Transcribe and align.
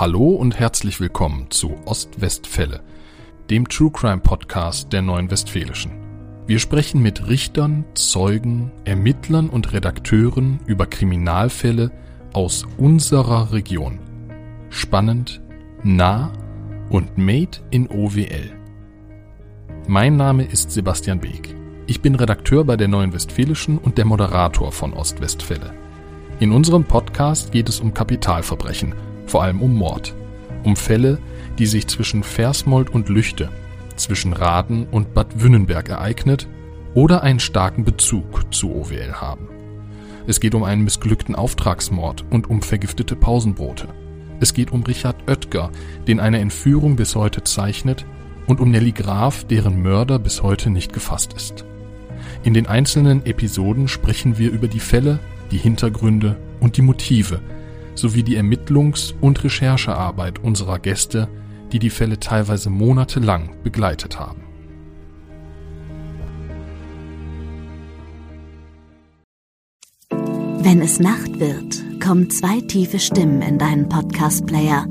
Hallo 0.00 0.30
und 0.30 0.58
herzlich 0.58 0.98
willkommen 0.98 1.50
zu 1.50 1.76
Ostwestfälle, 1.84 2.80
dem 3.50 3.68
True 3.68 3.90
Crime 3.90 4.22
Podcast 4.22 4.94
der 4.94 5.02
Neuen 5.02 5.30
Westfälischen. 5.30 5.92
Wir 6.46 6.58
sprechen 6.58 7.02
mit 7.02 7.28
Richtern, 7.28 7.84
Zeugen, 7.92 8.72
Ermittlern 8.86 9.50
und 9.50 9.74
Redakteuren 9.74 10.58
über 10.64 10.86
Kriminalfälle 10.86 11.90
aus 12.32 12.66
unserer 12.78 13.52
Region. 13.52 13.98
Spannend, 14.70 15.42
nah 15.82 16.32
und 16.88 17.18
made 17.18 17.58
in 17.70 17.86
OWL. 17.90 18.52
Mein 19.86 20.16
Name 20.16 20.44
ist 20.44 20.70
Sebastian 20.70 21.20
Beek. 21.20 21.54
Ich 21.86 22.00
bin 22.00 22.14
Redakteur 22.14 22.64
bei 22.64 22.78
der 22.78 22.88
Neuen 22.88 23.12
Westfälischen 23.12 23.76
und 23.76 23.98
der 23.98 24.06
Moderator 24.06 24.72
von 24.72 24.94
Ostwestfälle. 24.94 25.74
In 26.38 26.52
unserem 26.52 26.84
Podcast 26.84 27.52
geht 27.52 27.68
es 27.68 27.80
um 27.80 27.92
Kapitalverbrechen, 27.92 28.94
vor 29.30 29.44
allem 29.44 29.62
um 29.62 29.76
Mord. 29.76 30.14
Um 30.64 30.76
Fälle, 30.76 31.18
die 31.58 31.66
sich 31.66 31.86
zwischen 31.86 32.22
Versmold 32.22 32.90
und 32.90 33.08
Lüchte, 33.08 33.48
zwischen 33.96 34.32
Raden 34.32 34.86
und 34.90 35.14
Bad 35.14 35.40
Wünnenberg 35.40 35.88
ereignet 35.88 36.48
oder 36.94 37.22
einen 37.22 37.38
starken 37.38 37.84
Bezug 37.84 38.52
zu 38.52 38.74
OWL 38.74 39.14
haben. 39.14 39.48
Es 40.26 40.40
geht 40.40 40.54
um 40.54 40.64
einen 40.64 40.82
missglückten 40.82 41.34
Auftragsmord 41.34 42.24
und 42.30 42.50
um 42.50 42.60
vergiftete 42.60 43.14
Pausenbrote. 43.14 43.88
Es 44.40 44.52
geht 44.52 44.72
um 44.72 44.82
Richard 44.82 45.16
Oetker, 45.28 45.70
den 46.08 46.18
eine 46.18 46.40
Entführung 46.40 46.96
bis 46.96 47.14
heute 47.14 47.44
zeichnet, 47.44 48.04
und 48.46 48.58
um 48.58 48.70
Nelly 48.72 48.90
Graf, 48.90 49.44
deren 49.44 49.80
Mörder 49.80 50.18
bis 50.18 50.42
heute 50.42 50.70
nicht 50.70 50.92
gefasst 50.92 51.34
ist. 51.34 51.64
In 52.42 52.52
den 52.52 52.66
einzelnen 52.66 53.24
Episoden 53.24 53.86
sprechen 53.86 54.38
wir 54.38 54.50
über 54.50 54.66
die 54.66 54.80
Fälle, 54.80 55.20
die 55.52 55.58
Hintergründe 55.58 56.36
und 56.58 56.76
die 56.76 56.82
Motive 56.82 57.40
sowie 57.94 58.22
die 58.22 58.38
Ermittlungs- 58.38 59.14
und 59.20 59.42
Recherchearbeit 59.44 60.38
unserer 60.38 60.78
Gäste, 60.78 61.28
die 61.72 61.78
die 61.78 61.90
Fälle 61.90 62.18
teilweise 62.18 62.70
monatelang 62.70 63.50
begleitet 63.62 64.18
haben. 64.18 64.42
Wenn 70.62 70.82
es 70.82 71.00
Nacht 71.00 71.40
wird, 71.40 71.82
kommen 72.00 72.30
zwei 72.30 72.60
tiefe 72.60 72.98
Stimmen 72.98 73.42
in 73.42 73.58
deinen 73.58 73.88
Podcast-Player, 73.88 74.86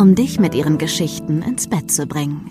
um 0.00 0.14
dich 0.14 0.38
mit 0.38 0.54
ihren 0.54 0.78
Geschichten 0.78 1.42
ins 1.42 1.66
Bett 1.66 1.90
zu 1.90 2.06
bringen. 2.06 2.50